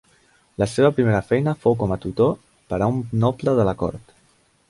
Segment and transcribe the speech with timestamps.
[0.61, 2.33] La seva primera feina fou com a tutor
[2.73, 4.17] per a un noble de la cort.